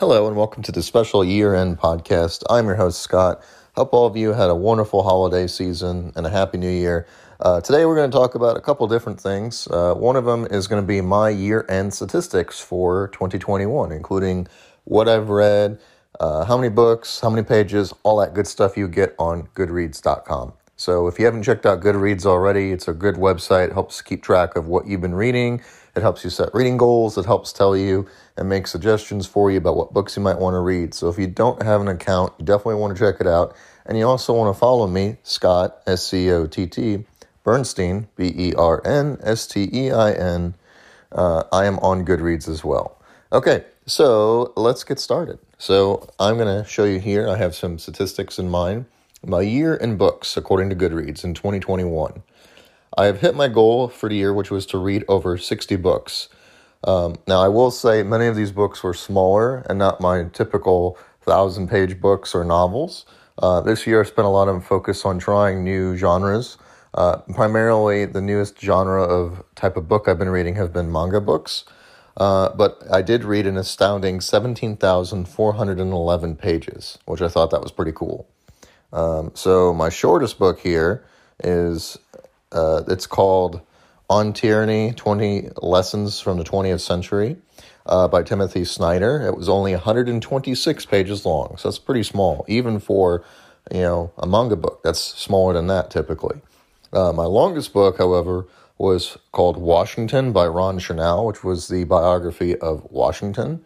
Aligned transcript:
Hello, 0.00 0.26
and 0.26 0.34
welcome 0.34 0.62
to 0.62 0.72
the 0.72 0.82
special 0.82 1.22
year 1.22 1.54
end 1.54 1.78
podcast. 1.78 2.42
I'm 2.48 2.64
your 2.64 2.76
host, 2.76 3.02
Scott. 3.02 3.44
Hope 3.76 3.92
all 3.92 4.06
of 4.06 4.16
you 4.16 4.32
had 4.32 4.48
a 4.48 4.54
wonderful 4.54 5.02
holiday 5.02 5.46
season 5.46 6.10
and 6.16 6.26
a 6.26 6.30
happy 6.30 6.56
new 6.56 6.70
year. 6.70 7.06
Uh, 7.38 7.60
today, 7.60 7.84
we're 7.84 7.96
going 7.96 8.10
to 8.10 8.16
talk 8.16 8.34
about 8.34 8.56
a 8.56 8.62
couple 8.62 8.88
different 8.88 9.20
things. 9.20 9.68
Uh, 9.68 9.92
one 9.92 10.16
of 10.16 10.24
them 10.24 10.46
is 10.50 10.66
going 10.66 10.82
to 10.82 10.86
be 10.86 11.02
my 11.02 11.28
year 11.28 11.66
end 11.68 11.92
statistics 11.92 12.58
for 12.58 13.08
2021, 13.08 13.92
including 13.92 14.46
what 14.84 15.06
I've 15.06 15.28
read, 15.28 15.78
uh, 16.18 16.46
how 16.46 16.56
many 16.56 16.70
books, 16.70 17.20
how 17.20 17.28
many 17.28 17.42
pages, 17.42 17.92
all 18.02 18.16
that 18.20 18.32
good 18.32 18.46
stuff 18.46 18.78
you 18.78 18.88
get 18.88 19.14
on 19.18 19.48
Goodreads.com. 19.48 20.54
So, 20.76 21.08
if 21.08 21.18
you 21.18 21.26
haven't 21.26 21.42
checked 21.42 21.66
out 21.66 21.82
Goodreads 21.82 22.24
already, 22.24 22.72
it's 22.72 22.88
a 22.88 22.94
good 22.94 23.16
website, 23.16 23.66
it 23.66 23.74
helps 23.74 24.00
keep 24.00 24.22
track 24.22 24.56
of 24.56 24.66
what 24.66 24.86
you've 24.86 25.02
been 25.02 25.14
reading 25.14 25.60
it 25.94 26.02
helps 26.02 26.24
you 26.24 26.30
set 26.30 26.54
reading 26.54 26.76
goals. 26.76 27.18
It 27.18 27.26
helps 27.26 27.52
tell 27.52 27.76
you 27.76 28.06
and 28.36 28.48
make 28.48 28.66
suggestions 28.66 29.26
for 29.26 29.50
you 29.50 29.58
about 29.58 29.76
what 29.76 29.92
books 29.92 30.16
you 30.16 30.22
might 30.22 30.38
want 30.38 30.54
to 30.54 30.60
read. 30.60 30.94
So 30.94 31.08
if 31.08 31.18
you 31.18 31.26
don't 31.26 31.62
have 31.62 31.80
an 31.80 31.88
account, 31.88 32.32
you 32.38 32.44
definitely 32.44 32.76
want 32.76 32.96
to 32.96 33.02
check 33.02 33.20
it 33.20 33.26
out. 33.26 33.54
And 33.86 33.98
you 33.98 34.06
also 34.06 34.32
want 34.32 34.54
to 34.54 34.58
follow 34.58 34.86
me, 34.86 35.16
Scott, 35.22 35.82
S 35.86 36.06
C 36.06 36.30
O 36.30 36.46
T 36.46 36.66
T, 36.66 37.04
Bernstein, 37.42 38.08
B 38.16 38.32
E 38.36 38.54
R 38.54 38.80
N 38.86 39.18
S 39.22 39.46
T 39.46 39.68
E 39.72 39.90
I 39.90 40.12
N. 40.12 40.54
Uh, 41.12 41.42
I 41.52 41.66
am 41.66 41.78
on 41.80 42.06
Goodreads 42.06 42.48
as 42.48 42.62
well. 42.62 43.00
Okay, 43.32 43.64
so 43.86 44.52
let's 44.56 44.84
get 44.84 45.00
started. 45.00 45.38
So 45.58 46.08
I'm 46.18 46.36
going 46.36 46.62
to 46.62 46.68
show 46.68 46.84
you 46.84 47.00
here, 47.00 47.28
I 47.28 47.36
have 47.36 47.54
some 47.54 47.78
statistics 47.78 48.38
in 48.38 48.48
mind. 48.48 48.86
My 49.26 49.42
year 49.42 49.74
in 49.74 49.96
books, 49.96 50.36
according 50.36 50.70
to 50.70 50.76
Goodreads, 50.76 51.24
in 51.24 51.34
2021. 51.34 52.22
I 52.96 53.06
have 53.06 53.20
hit 53.20 53.34
my 53.34 53.48
goal 53.48 53.88
for 53.88 54.08
the 54.08 54.14
year, 54.16 54.34
which 54.34 54.50
was 54.50 54.66
to 54.66 54.78
read 54.78 55.04
over 55.08 55.38
60 55.38 55.76
books. 55.76 56.28
Um, 56.82 57.16
now, 57.28 57.42
I 57.42 57.48
will 57.48 57.70
say 57.70 58.02
many 58.02 58.26
of 58.26 58.36
these 58.36 58.52
books 58.52 58.82
were 58.82 58.94
smaller 58.94 59.58
and 59.68 59.78
not 59.78 60.00
my 60.00 60.24
typical 60.32 60.96
thousand 61.22 61.68
page 61.68 62.00
books 62.00 62.34
or 62.34 62.42
novels. 62.44 63.04
Uh, 63.38 63.60
this 63.60 63.86
year, 63.86 64.00
I 64.00 64.04
spent 64.04 64.24
a 64.26 64.30
lot 64.30 64.48
of 64.48 64.64
focus 64.64 65.04
on 65.04 65.18
trying 65.18 65.62
new 65.62 65.94
genres. 65.96 66.56
Uh, 66.94 67.18
primarily, 67.34 68.06
the 68.06 68.20
newest 68.20 68.60
genre 68.60 69.04
of 69.04 69.44
type 69.54 69.76
of 69.76 69.86
book 69.86 70.08
I've 70.08 70.18
been 70.18 70.30
reading 70.30 70.56
have 70.56 70.72
been 70.72 70.90
manga 70.90 71.20
books. 71.20 71.64
Uh, 72.16 72.48
but 72.54 72.82
I 72.90 73.02
did 73.02 73.22
read 73.24 73.46
an 73.46 73.56
astounding 73.56 74.20
17,411 74.20 76.36
pages, 76.36 76.98
which 77.04 77.22
I 77.22 77.28
thought 77.28 77.50
that 77.50 77.62
was 77.62 77.70
pretty 77.70 77.92
cool. 77.92 78.26
Um, 78.92 79.30
so, 79.34 79.72
my 79.72 79.90
shortest 79.90 80.36
book 80.38 80.58
here 80.58 81.04
is 81.42 81.96
uh, 82.52 82.82
it's 82.88 83.06
called 83.06 83.60
On 84.08 84.32
Tyranny 84.32 84.92
20 84.92 85.50
Lessons 85.62 86.20
from 86.20 86.38
the 86.38 86.44
20th 86.44 86.80
Century 86.80 87.36
uh, 87.86 88.08
by 88.08 88.22
Timothy 88.22 88.64
Snyder. 88.64 89.20
It 89.26 89.36
was 89.36 89.48
only 89.48 89.72
126 89.72 90.86
pages 90.86 91.24
long, 91.24 91.56
so 91.58 91.68
that's 91.68 91.78
pretty 91.78 92.02
small, 92.02 92.44
even 92.48 92.80
for 92.80 93.24
you 93.72 93.80
know 93.80 94.12
a 94.18 94.26
manga 94.26 94.56
book. 94.56 94.80
That's 94.82 95.00
smaller 95.00 95.54
than 95.54 95.66
that 95.68 95.90
typically. 95.90 96.40
Uh, 96.92 97.12
my 97.12 97.24
longest 97.24 97.72
book, 97.72 97.98
however, 97.98 98.46
was 98.78 99.18
called 99.32 99.56
Washington 99.56 100.32
by 100.32 100.46
Ron 100.46 100.78
Chernow, 100.78 101.26
which 101.26 101.44
was 101.44 101.68
the 101.68 101.84
biography 101.84 102.56
of 102.56 102.90
Washington. 102.90 103.64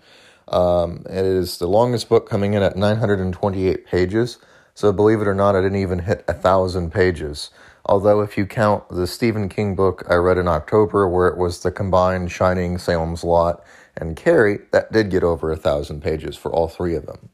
Um, 0.49 1.07
it 1.09 1.25
is 1.25 1.59
the 1.59 1.69
longest 1.69 2.09
book 2.09 2.29
coming 2.29 2.55
in 2.55 2.63
at 2.63 2.77
928 2.77 3.87
pages. 3.87 4.39
So 4.75 4.93
believe 4.93 5.21
it 5.21 5.29
or 5.29 5.35
not, 5.35 5.55
I 5.55 5.63
didn't 5.63 5.79
even 5.79 6.01
hit 6.01 6.25
a 6.27 6.35
thousand 6.35 6.91
pages. 6.93 7.51
Although, 7.87 8.23
if 8.23 8.39
you 8.39 8.47
count 8.47 8.89
the 8.89 9.07
Stephen 9.07 9.49
King 9.49 9.75
book 9.75 10.05
I 10.09 10.15
read 10.15 10.39
in 10.39 10.49
October, 10.49 11.07
where 11.07 11.29
it 11.29 11.37
was 11.37 11.63
the 11.63 11.71
combined 11.71 12.33
Shining, 12.33 12.79
Salem's 12.79 13.25
Lot, 13.25 13.63
and 13.97 14.17
Carrie, 14.17 14.61
that 14.73 14.91
did 14.91 15.11
get 15.11 15.23
over 15.23 15.53
a 15.53 15.57
thousand 15.57 16.03
pages 16.03 16.37
for 16.37 16.51
all 16.51 16.67
three 16.67 16.95
of 16.95 17.07
them. 17.07 17.29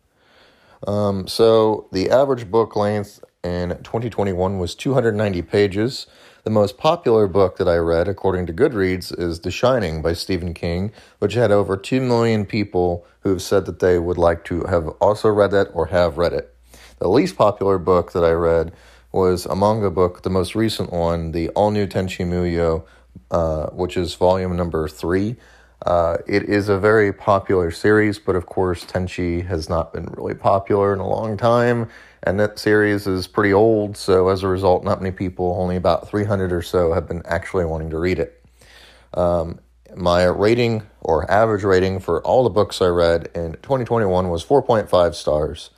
Um, 0.87 1.29
so, 1.29 1.89
the 1.93 2.11
average 2.11 2.51
book 2.51 2.75
length 2.75 3.23
in 3.45 3.71
2021 3.85 4.59
was 4.59 4.75
290 4.75 5.43
pages. 5.43 6.07
The 6.43 6.51
most 6.51 6.79
popular 6.79 7.29
book 7.29 7.59
that 7.59 7.69
I 7.69 7.77
read, 7.77 8.09
according 8.09 8.47
to 8.47 8.53
Goodreads, 8.53 9.17
is 9.17 9.41
The 9.41 9.51
Shining 9.51 10.03
by 10.03 10.15
Stephen 10.15 10.53
King, 10.53 10.91
which 11.19 11.35
had 11.35 11.53
over 11.53 11.77
2 11.77 12.01
million 12.01 12.45
people 12.45 13.07
who 13.21 13.31
have 13.31 13.43
said 13.43 13.67
that 13.67 13.79
they 13.79 13.99
would 13.99 14.19
like 14.19 14.45
to 14.47 14.65
have 14.65 14.89
also 15.01 15.29
read 15.29 15.55
it 15.55 15.69
or 15.75 15.87
have 15.87 16.19
read 16.19 16.33
it. 16.33 16.55
The 16.99 17.09
least 17.09 17.37
popular 17.37 17.79
book 17.79 18.13
that 18.13 18.25
I 18.25 18.33
read 18.33 18.73
was 19.13 19.47
a 19.47 19.57
manga 19.57 19.91
book, 19.91 20.23
the 20.23 20.31
most 20.31 20.55
recent 20.55 20.93
one, 20.93 21.33
the 21.33 21.49
All 21.51 21.71
New 21.71 21.87
Tenchi 21.87 22.25
Muyo, 22.27 22.85
uh, 23.31 23.67
which 23.71 23.97
is 23.97 24.15
volume 24.15 24.57
number 24.57 24.89
three. 24.89 25.37
Uh, 25.85 26.19
it 26.27 26.45
is 26.45 26.69
a 26.69 26.79
very 26.79 27.13
popular 27.13 27.71
series, 27.71 28.19
but 28.19 28.37
of 28.37 28.47
course, 28.47 28.85
Tenchi 28.85 29.47
has 29.47 29.69
not 29.69 29.93
been 29.93 30.07
really 30.17 30.35
popular 30.35 30.93
in 30.93 31.01
a 31.01 31.09
long 31.09 31.37
time, 31.37 31.89
and 32.23 32.39
that 32.39 32.59
series 32.59 33.07
is 33.07 33.27
pretty 33.27 33.53
old, 33.53 33.97
so 33.97 34.29
as 34.29 34.43
a 34.43 34.49
result, 34.49 34.85
not 34.85 35.01
many 35.01 35.15
people, 35.15 35.57
only 35.59 35.77
about 35.77 36.09
300 36.09 36.53
or 36.53 36.61
so, 36.61 36.93
have 36.93 37.09
been 37.09 37.23
actually 37.25 37.65
wanting 37.65 37.91
to 37.91 37.99
read 37.99 38.19
it. 38.19 38.45
Um, 39.15 39.59
my 39.97 40.25
rating 40.25 40.83
or 41.01 41.29
average 41.31 41.65
rating 41.65 41.99
for 41.99 42.23
all 42.23 42.45
the 42.45 42.51
books 42.51 42.83
I 42.83 42.89
read 42.89 43.31
in 43.35 43.53
2021 43.55 44.29
was 44.29 44.45
4.5 44.45 45.15
stars. 45.15 45.71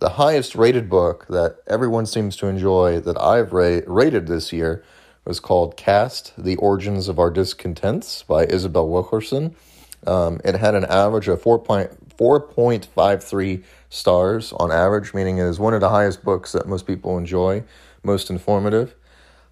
The 0.00 0.10
highest 0.10 0.54
rated 0.54 0.88
book 0.88 1.26
that 1.28 1.56
everyone 1.66 2.06
seems 2.06 2.36
to 2.36 2.46
enjoy 2.46 3.00
that 3.00 3.20
I've 3.20 3.52
ra- 3.52 3.80
rated 3.86 4.28
this 4.28 4.50
year 4.50 4.82
was 5.26 5.40
called 5.40 5.76
Caste 5.76 6.32
The 6.38 6.56
Origins 6.56 7.06
of 7.06 7.18
Our 7.18 7.30
Discontents 7.30 8.22
by 8.22 8.46
Isabel 8.46 8.88
Wilkerson. 8.88 9.54
Um, 10.06 10.40
it 10.42 10.54
had 10.54 10.74
an 10.74 10.86
average 10.86 11.28
of 11.28 11.42
4.53 11.42 13.62
stars 13.90 14.54
on 14.54 14.72
average, 14.72 15.12
meaning 15.12 15.36
it 15.36 15.44
is 15.44 15.58
one 15.58 15.74
of 15.74 15.82
the 15.82 15.90
highest 15.90 16.24
books 16.24 16.52
that 16.52 16.66
most 16.66 16.86
people 16.86 17.18
enjoy, 17.18 17.62
most 18.02 18.30
informative. 18.30 18.94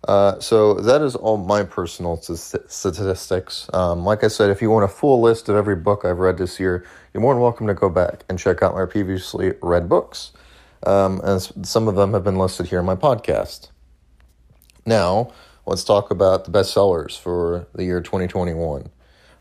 Uh, 0.06 0.38
so 0.38 0.74
that 0.74 1.02
is 1.02 1.16
all 1.16 1.36
my 1.36 1.64
personal 1.64 2.16
statistics. 2.16 3.68
Um, 3.72 4.04
like 4.04 4.22
I 4.22 4.28
said, 4.28 4.50
if 4.50 4.62
you 4.62 4.70
want 4.70 4.84
a 4.84 4.88
full 4.88 5.20
list 5.20 5.48
of 5.48 5.56
every 5.56 5.74
book 5.76 6.04
I've 6.04 6.18
read 6.18 6.38
this 6.38 6.60
year, 6.60 6.84
you're 7.12 7.20
more 7.20 7.34
than 7.34 7.42
welcome 7.42 7.66
to 7.66 7.74
go 7.74 7.88
back 7.88 8.24
and 8.28 8.38
check 8.38 8.62
out 8.62 8.74
my 8.74 8.86
previously 8.86 9.54
read 9.60 9.88
books. 9.88 10.32
Um, 10.86 11.20
some 11.64 11.88
of 11.88 11.96
them 11.96 12.12
have 12.12 12.22
been 12.22 12.38
listed 12.38 12.66
here 12.66 12.78
in 12.78 12.86
my 12.86 12.94
podcast. 12.94 13.70
Now, 14.86 15.32
let's 15.66 15.82
talk 15.82 16.10
about 16.10 16.44
the 16.44 16.52
bestsellers 16.52 17.18
for 17.18 17.66
the 17.74 17.84
year 17.84 18.00
2021. 18.00 18.90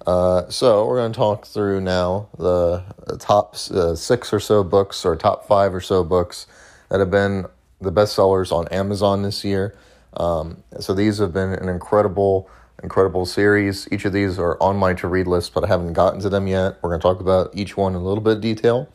Uh, 0.05 0.49
so, 0.49 0.85
we're 0.87 0.97
going 0.97 1.11
to 1.11 1.17
talk 1.17 1.45
through 1.45 1.81
now 1.81 2.29
the 2.37 2.83
top 3.19 3.55
uh, 3.71 3.93
six 3.93 4.33
or 4.33 4.39
so 4.39 4.63
books, 4.63 5.05
or 5.05 5.15
top 5.15 5.47
five 5.47 5.75
or 5.75 5.81
so 5.81 6.03
books 6.03 6.47
that 6.89 6.99
have 6.99 7.11
been 7.11 7.45
the 7.79 7.91
bestsellers 7.91 8.51
on 8.51 8.67
Amazon 8.69 9.21
this 9.21 9.43
year. 9.43 9.77
Um, 10.17 10.63
so 10.79 10.93
these 10.93 11.19
have 11.19 11.31
been 11.33 11.53
an 11.53 11.69
incredible, 11.69 12.49
incredible 12.83 13.25
series. 13.25 13.87
Each 13.91 14.03
of 14.05 14.13
these 14.13 14.39
are 14.39 14.61
on 14.61 14.75
my 14.75 14.93
to 14.95 15.07
read 15.07 15.27
list, 15.27 15.53
but 15.53 15.63
I 15.63 15.67
haven't 15.67 15.93
gotten 15.93 16.19
to 16.21 16.29
them 16.29 16.47
yet. 16.47 16.77
We're 16.81 16.89
going 16.89 16.99
to 16.99 17.07
talk 17.07 17.19
about 17.19 17.51
each 17.53 17.77
one 17.77 17.93
in 17.93 18.01
a 18.01 18.03
little 18.03 18.23
bit 18.23 18.37
of 18.37 18.41
detail. 18.41 18.89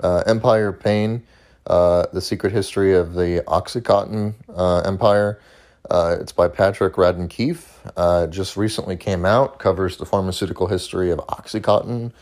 Uh, 0.00 0.22
Empire 0.26 0.72
Pain, 0.72 1.24
uh, 1.66 2.06
The 2.12 2.20
Secret 2.20 2.52
History 2.52 2.94
of 2.94 3.14
the 3.14 3.42
Oxycontin 3.46 4.34
uh, 4.54 4.80
Empire. 4.80 5.40
Uh, 5.90 6.16
it's 6.20 6.32
by 6.32 6.48
Patrick 6.48 6.94
Radden 6.94 7.28
Keefe. 7.28 7.80
Uh, 7.96 8.26
just 8.26 8.56
recently 8.56 8.96
came 8.96 9.24
out, 9.24 9.58
covers 9.58 9.96
the 9.96 10.06
pharmaceutical 10.06 10.68
history 10.68 11.10
of 11.10 11.18
Oxycontin. 11.18 12.12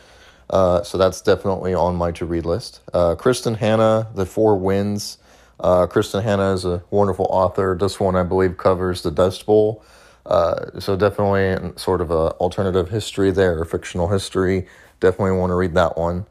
Uh, 0.49 0.81
so 0.81 0.97
that's 0.97 1.21
definitely 1.21 1.73
on 1.73 1.95
my 1.95 2.11
to 2.11 2.25
read 2.25 2.45
list. 2.45 2.79
Kristin 2.93 3.57
Hannah, 3.57 4.07
The 4.15 4.25
Four 4.25 4.57
Winds. 4.57 5.17
Uh, 5.59 5.87
Kristin 5.87 6.23
Hannah 6.23 6.53
is 6.53 6.65
a 6.65 6.83
wonderful 6.89 7.25
author. 7.29 7.75
This 7.79 7.99
one, 7.99 8.15
I 8.15 8.23
believe, 8.23 8.57
covers 8.57 9.01
the 9.01 9.11
Dust 9.11 9.45
Bowl. 9.45 9.83
Uh, 10.25 10.79
so 10.79 10.95
definitely 10.95 11.73
sort 11.77 12.01
of 12.01 12.11
a 12.11 12.31
alternative 12.35 12.89
history 12.89 13.31
there, 13.31 13.63
fictional 13.65 14.09
history. 14.09 14.67
Definitely 14.99 15.37
want 15.37 15.51
to 15.51 15.55
read 15.55 15.73
that 15.75 15.97
one. 15.97 16.25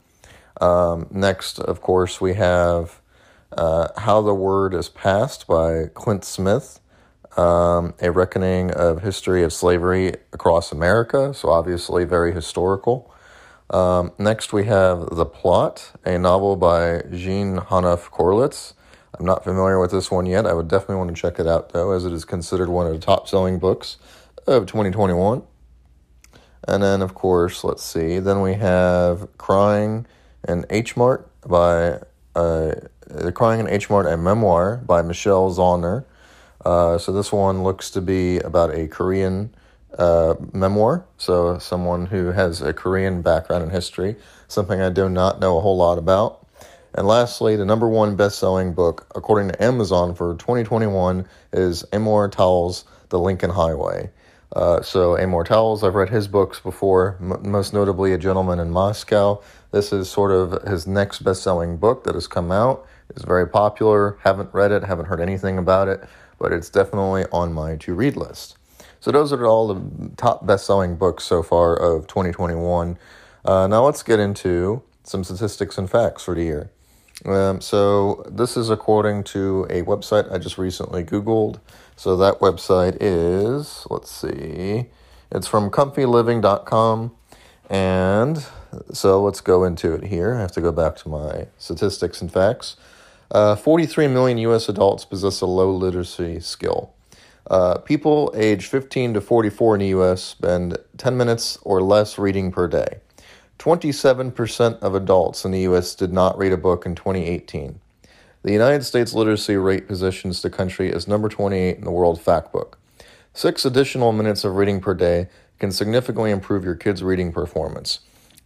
Um, 0.61 1.07
next, 1.11 1.59
of 1.59 1.81
course, 1.81 2.21
we 2.21 2.35
have 2.35 3.01
uh, 3.57 3.89
How 3.97 4.21
the 4.21 4.35
Word 4.35 4.75
is 4.75 4.89
Passed 4.89 5.47
by 5.47 5.87
Clint 5.95 6.25
Smith. 6.25 6.81
Um, 7.37 7.93
a 8.01 8.11
reckoning 8.11 8.71
of 8.71 9.03
history 9.03 9.43
of 9.43 9.53
slavery 9.53 10.15
across 10.33 10.73
America. 10.73 11.35
So 11.35 11.51
obviously 11.51 12.05
very 12.05 12.33
historical. 12.33 13.13
Um, 13.69 14.13
next, 14.19 14.53
we 14.53 14.65
have 14.67 15.11
The 15.11 15.27
Plot, 15.27 15.93
a 16.05 16.19
novel 16.19 16.57
by 16.57 17.03
Jean 17.13 17.57
Hanff 17.57 18.11
Korelitz. 18.11 18.73
I'm 19.19 19.27
not 19.27 19.45
familiar 19.45 19.81
with 19.81 19.91
this 19.91 20.11
one 20.11 20.27
yet. 20.27 20.47
I 20.47 20.53
would 20.53 20.69
definitely 20.69 20.97
want 20.97 21.15
to 21.15 21.21
check 21.21 21.39
it 21.39 21.47
out, 21.47 21.73
though, 21.73 21.93
as 21.93 22.05
it 22.05 22.13
is 22.13 22.25
considered 22.25 22.69
one 22.69 22.87
of 22.87 22.93
the 22.93 22.99
top 22.99 23.29
selling 23.29 23.59
books 23.59 23.97
of 24.47 24.67
2021. 24.67 25.43
And 26.69 26.83
then, 26.83 27.01
of 27.01 27.15
course, 27.15 27.65
let's 27.65 27.83
see. 27.83 28.19
Then 28.19 28.43
we 28.43 28.55
have 28.55 29.29
Crying 29.39 30.07
in 30.47 30.67
H 30.69 30.97
Mart 30.97 31.31
by 31.47 32.01
uh, 32.35 32.75
Crying 33.35 33.61
in 33.61 33.69
H 33.69 33.89
Mart, 33.89 34.07
a 34.07 34.17
memoir 34.17 34.77
by 34.85 35.01
Michelle 35.03 35.51
Zauner. 35.51 36.05
Uh, 36.65 36.99
so 36.99 37.13
this 37.13 37.33
one 37.33 37.63
looks 37.63 37.91
to 37.93 38.01
be 38.01 38.39
about 38.41 38.75
a 38.75 38.89
Korean 38.89 39.55
uh, 39.99 40.35
memoir, 40.53 41.05
so 41.17 41.59
someone 41.59 42.07
who 42.07 42.33
has 42.33 42.61
a 42.61 42.73
Korean 42.73 43.23
background 43.23 43.65
in 43.65 43.71
history, 43.71 44.17
something 44.49 44.81
I 44.81 44.91
do 44.91 45.09
not 45.09 45.41
know 45.41 45.57
a 45.57 45.61
whole 45.61 45.77
lot 45.77 45.97
about. 45.99 46.46
And 46.97 47.07
lastly, 47.07 47.57
the 47.57 47.67
number 47.67 47.91
one 47.91 48.17
best 48.17 48.39
selling 48.39 48.73
book, 48.73 49.07
according 49.15 49.49
to 49.49 49.63
Amazon 49.63 50.15
for 50.15 50.35
2021, 50.37 51.29
is 51.53 51.85
Amor 51.93 52.31
Towles, 52.31 52.87
The 53.11 53.19
Lincoln 53.19 53.51
Highway. 53.51 54.11
Uh, 54.53 54.81
so, 54.81 55.19
Amor 55.19 55.45
Towles, 55.45 55.85
I've 55.85 55.95
read 55.95 56.09
his 56.09 56.27
books 56.27 56.59
before, 56.59 57.19
m- 57.21 57.51
most 57.51 57.75
notably 57.75 58.15
A 58.15 58.19
Gentleman 58.19 58.59
in 58.59 58.71
Moscow. 58.71 59.43
This 59.73 59.93
is 59.93 60.09
sort 60.09 60.31
of 60.31 60.63
his 60.63 60.87
next 60.87 61.19
best 61.19 61.43
selling 61.43 61.77
book 61.77 62.05
that 62.05 62.15
has 62.15 62.27
come 62.27 62.51
out. 62.51 62.87
It's 63.11 63.25
very 63.25 63.47
popular. 63.47 64.17
Haven't 64.23 64.55
read 64.55 64.73
it, 64.73 64.83
haven't 64.85 65.07
heard 65.07 65.21
anything 65.21 65.59
about 65.59 65.89
it, 65.89 66.03
but 66.39 66.51
it's 66.51 66.71
definitely 66.71 67.27
on 67.31 67.53
my 67.53 67.77
to 67.77 67.93
read 67.93 68.17
list. 68.17 68.57
So, 69.01 69.13
those 69.13 69.35
are 69.35 69.45
all 69.45 69.69
the 69.69 70.11
top 70.17 70.47
best 70.47 70.65
selling 70.65 70.97
books 70.97 71.25
so 71.25 71.43
far 71.43 71.77
of 71.77 72.07
2021. 72.07 72.97
Uh, 73.45 73.67
now, 73.67 73.85
let's 73.85 74.03
get 74.03 74.19
into 74.19 74.83
some 75.05 75.25
statistics 75.25 75.77
and 75.77 75.91
facts 75.91 76.23
for 76.23 76.35
the 76.35 76.43
year. 76.43 76.71
Um, 77.25 77.61
so, 77.61 78.25
this 78.31 78.57
is 78.57 78.69
according 78.69 79.25
to 79.25 79.67
a 79.71 79.83
website 79.83 80.31
I 80.31 80.39
just 80.39 80.59
recently 80.59 81.03
Googled. 81.03 81.61
So, 81.97 82.17
that 82.17 82.41
website 82.41 82.99
is, 83.01 83.87
let's 83.91 84.11
see, 84.11 84.87
it's 85.33 85.47
from 85.47 85.71
comfyliving.com. 85.71 87.17
And 87.71 88.45
so, 88.93 89.23
let's 89.23 89.41
go 89.41 89.65
into 89.65 89.95
it 89.95 90.05
here. 90.05 90.35
I 90.35 90.41
have 90.41 90.53
to 90.53 90.61
go 90.61 90.73
back 90.73 90.97
to 90.97 91.09
my 91.09 91.47
statistics 91.59 92.21
and 92.21 92.31
facts. 92.31 92.77
Uh, 93.31 93.57
43 93.57 94.09
million 94.09 94.39
US 94.39 94.69
adults 94.69 95.05
possess 95.05 95.41
a 95.41 95.47
low 95.47 95.71
literacy 95.71 96.39
skill. 96.41 96.93
Uh, 97.51 97.79
people 97.79 98.33
age 98.37 98.67
15 98.67 99.15
to 99.15 99.21
44 99.21 99.77
in 99.77 99.81
the 99.81 99.87
US 99.89 100.23
spend 100.23 100.77
10 100.99 101.17
minutes 101.17 101.59
or 101.63 101.81
less 101.83 102.19
reading 102.19 102.51
per 102.51 102.69
day. 102.69 103.01
27% 103.59 104.79
of 104.81 104.95
adults 104.95 105.45
in 105.45 105.51
the 105.51 105.61
US 105.61 105.95
did 105.95 106.13
not 106.13 106.37
read 106.39 106.53
a 106.53 106.57
book 106.57 106.87
in 106.87 106.95
2018. 106.95 107.81
The 108.43 108.53
United 108.53 108.85
States 108.85 109.13
literacy 109.13 109.57
rate 109.57 109.89
positions 109.89 110.43
the 110.43 110.51
country 110.51 110.93
as 110.93 111.09
number 111.09 111.29
28 111.29 111.79
in 111.79 111.85
the 111.85 111.91
World 111.91 112.21
Factbook. 112.23 112.75
Six 113.33 113.65
additional 113.65 114.13
minutes 114.13 114.45
of 114.45 114.57
reading 114.57 114.81
per 114.81 114.95
day 114.95 115.29
can 115.59 115.73
significantly 115.73 116.31
improve 116.31 116.65
your 116.65 116.75
kids' 116.75 117.03
reading 117.03 117.33
performance. 117.33 118.01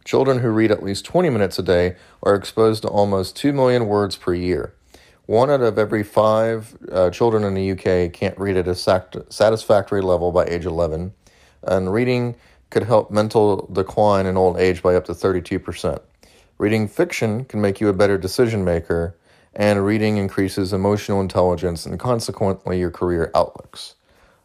Children 0.04 0.38
who 0.38 0.48
read 0.48 0.70
at 0.70 0.82
least 0.82 1.04
20 1.04 1.28
minutes 1.28 1.58
a 1.58 1.62
day 1.62 1.96
are 2.22 2.34
exposed 2.34 2.82
to 2.82 2.88
almost 2.88 3.36
2 3.36 3.52
million 3.52 3.86
words 3.86 4.16
per 4.16 4.32
year. 4.32 4.74
One 5.26 5.50
out 5.50 5.60
of 5.60 5.78
every 5.78 6.02
five 6.02 6.76
uh, 6.90 7.10
children 7.10 7.44
in 7.44 7.54
the 7.54 7.72
UK 7.72 8.12
can't 8.12 8.38
read 8.38 8.56
at 8.56 8.66
a 8.66 8.74
satisfactory 8.74 10.00
level 10.00 10.32
by 10.32 10.46
age 10.46 10.66
11, 10.66 11.12
and 11.62 11.92
reading 11.92 12.36
could 12.70 12.84
help 12.84 13.10
mental 13.10 13.68
decline 13.72 14.26
in 14.26 14.36
old 14.36 14.56
age 14.56 14.82
by 14.82 14.94
up 14.94 15.04
to 15.04 15.12
32%. 15.12 16.00
Reading 16.58 16.88
fiction 16.88 17.44
can 17.44 17.60
make 17.60 17.80
you 17.80 17.88
a 17.88 17.92
better 17.92 18.16
decision 18.16 18.64
maker, 18.64 19.16
and 19.54 19.84
reading 19.84 20.16
increases 20.16 20.72
emotional 20.72 21.20
intelligence 21.20 21.84
and 21.84 21.98
consequently 21.98 22.78
your 22.78 22.90
career 22.90 23.30
outlooks. 23.34 23.96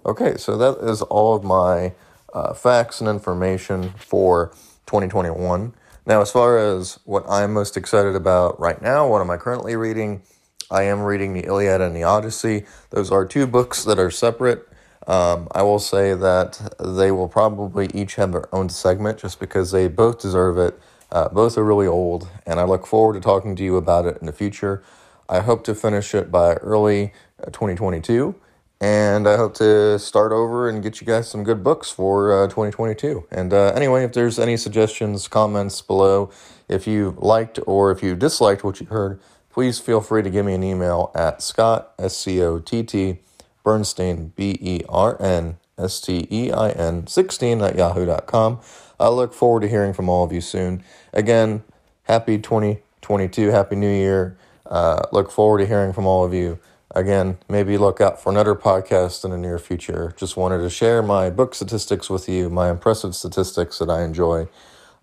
Okay, 0.05 0.35
so 0.37 0.57
that 0.57 0.87
is 0.87 1.01
all 1.03 1.35
of 1.35 1.43
my 1.43 1.93
uh, 2.33 2.53
facts 2.53 2.99
and 2.99 3.09
information 3.09 3.93
for 3.97 4.51
2021. 4.87 5.73
Now, 6.05 6.21
as 6.21 6.31
far 6.31 6.57
as 6.57 6.99
what 7.05 7.25
I'm 7.27 7.53
most 7.53 7.77
excited 7.77 8.15
about 8.15 8.59
right 8.59 8.81
now, 8.81 9.07
what 9.07 9.21
am 9.21 9.31
I 9.31 9.37
currently 9.37 9.75
reading? 9.75 10.21
I 10.69 10.83
am 10.83 11.01
reading 11.01 11.33
the 11.33 11.45
Iliad 11.45 11.81
and 11.81 11.95
the 11.95 12.03
Odyssey. 12.03 12.65
Those 12.91 13.11
are 13.11 13.25
two 13.25 13.47
books 13.47 13.83
that 13.83 13.99
are 13.99 14.11
separate. 14.11 14.67
Um, 15.07 15.47
I 15.51 15.61
will 15.61 15.79
say 15.79 16.15
that 16.15 16.75
they 16.79 17.11
will 17.11 17.27
probably 17.27 17.89
each 17.93 18.15
have 18.15 18.31
their 18.31 18.53
own 18.53 18.69
segment 18.69 19.19
just 19.19 19.39
because 19.39 19.71
they 19.71 19.87
both 19.87 20.19
deserve 20.19 20.57
it. 20.57 20.79
Uh, 21.11 21.29
both 21.29 21.57
are 21.57 21.63
really 21.63 21.87
old, 21.87 22.27
and 22.45 22.59
I 22.59 22.63
look 22.63 22.87
forward 22.87 23.13
to 23.13 23.19
talking 23.19 23.55
to 23.55 23.63
you 23.63 23.77
about 23.77 24.05
it 24.05 24.17
in 24.19 24.25
the 24.25 24.33
future. 24.33 24.83
I 25.29 25.39
hope 25.39 25.63
to 25.65 25.75
finish 25.75 26.13
it 26.15 26.31
by 26.31 26.55
early 26.55 27.13
uh, 27.41 27.45
2022, 27.45 28.35
and 28.81 29.27
I 29.27 29.37
hope 29.37 29.53
to 29.55 29.97
start 29.99 30.31
over 30.31 30.67
and 30.67 30.81
get 30.81 30.99
you 30.99 31.07
guys 31.07 31.29
some 31.29 31.43
good 31.43 31.63
books 31.63 31.91
for 31.91 32.43
uh, 32.43 32.47
2022. 32.47 33.27
And 33.31 33.53
uh, 33.53 33.73
anyway, 33.75 34.03
if 34.03 34.13
there's 34.13 34.39
any 34.39 34.57
suggestions, 34.57 35.27
comments 35.27 35.81
below, 35.81 36.31
if 36.67 36.87
you 36.87 37.15
liked 37.19 37.59
or 37.67 37.91
if 37.91 38.01
you 38.01 38.15
disliked 38.15 38.63
what 38.63 38.79
you 38.79 38.87
heard, 38.87 39.19
please 39.51 39.79
feel 39.79 40.01
free 40.01 40.23
to 40.23 40.29
give 40.29 40.45
me 40.45 40.53
an 40.53 40.63
email 40.63 41.11
at 41.15 41.41
scott, 41.41 41.93
S 41.97 42.17
C 42.17 42.41
O 42.41 42.59
T 42.59 42.83
T, 42.83 43.19
Bernstein, 43.65 44.31
B 44.37 44.57
E 44.61 44.81
R 44.87 45.21
N 45.21 45.57
S 45.77 45.99
T 45.99 46.25
E 46.31 46.53
I 46.53 46.69
N 46.69 47.07
16 47.07 47.61
at 47.61 47.75
yahoo.com. 47.75 48.61
I 48.97 49.09
look 49.09 49.33
forward 49.33 49.61
to 49.61 49.67
hearing 49.67 49.93
from 49.93 50.07
all 50.07 50.23
of 50.23 50.31
you 50.31 50.39
soon. 50.39 50.83
Again, 51.11 51.63
happy 52.03 52.37
2022, 52.37 53.49
happy 53.49 53.75
new 53.75 53.91
year. 53.91 54.37
Uh, 54.65 55.01
look 55.11 55.29
forward 55.31 55.57
to 55.59 55.65
hearing 55.65 55.91
from 55.91 56.05
all 56.05 56.23
of 56.23 56.33
you. 56.33 56.59
Again, 56.91 57.37
maybe 57.49 57.77
look 57.77 57.99
out 57.99 58.21
for 58.21 58.29
another 58.29 58.55
podcast 58.55 59.25
in 59.25 59.31
the 59.31 59.37
near 59.37 59.59
future. 59.59 60.13
Just 60.15 60.37
wanted 60.37 60.59
to 60.59 60.69
share 60.69 61.03
my 61.03 61.29
book 61.29 61.53
statistics 61.53 62.09
with 62.09 62.29
you, 62.29 62.49
my 62.49 62.69
impressive 62.69 63.15
statistics 63.15 63.79
that 63.79 63.89
I 63.89 64.03
enjoy. 64.03 64.47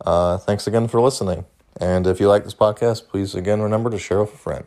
Uh, 0.04 0.38
thanks 0.38 0.66
again 0.66 0.88
for 0.88 1.02
listening. 1.02 1.44
And 1.78 2.06
if 2.06 2.18
you 2.18 2.28
like 2.28 2.44
this 2.44 2.54
podcast, 2.54 3.08
please 3.08 3.34
again 3.34 3.60
remember 3.60 3.90
to 3.90 3.98
share 3.98 4.20
with 4.20 4.32
a 4.32 4.38
friend. 4.38 4.64